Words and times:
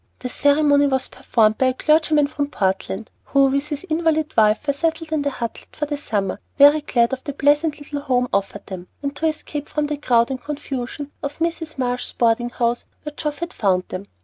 The 0.17 0.29
ceremony 0.29 0.87
was 0.87 1.09
performed 1.09 1.59
by 1.59 1.67
a 1.67 1.73
clergyman 1.75 2.25
from 2.25 2.47
Portland, 2.47 3.11
who 3.25 3.45
with 3.49 3.67
his 3.67 3.83
invalid 3.87 4.35
wife 4.35 4.65
were 4.65 4.73
settled 4.73 5.11
in 5.11 5.21
the 5.21 5.29
Hutlet 5.29 5.75
for 5.75 5.85
the 5.85 5.95
summer, 5.95 6.39
very 6.57 6.81
glad 6.81 7.13
of 7.13 7.23
the 7.23 7.33
pleasant 7.33 7.79
little 7.79 8.01
home 8.01 8.27
offered 8.33 8.65
them, 8.65 8.87
and 9.03 9.15
to 9.17 9.27
escape 9.27 9.69
from 9.69 9.85
the 9.85 9.97
crowd 9.97 10.31
and 10.31 10.41
confusion 10.43 11.11
of 11.21 11.37
Mrs. 11.37 11.77
Marsh's 11.77 12.13
boarding 12.13 12.49
house, 12.49 12.85
where 13.03 13.13
Geoff 13.15 13.37
had 13.41 13.53
found 13.53 13.83
them. 13.89 14.07